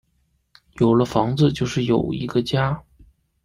[0.79, 2.81] 有了房子就是有一个家